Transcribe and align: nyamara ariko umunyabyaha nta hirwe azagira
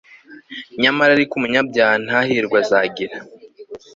nyamara 0.81 1.09
ariko 1.13 1.33
umunyabyaha 1.35 1.95
nta 2.05 2.19
hirwe 2.27 2.55
azagira 2.63 3.15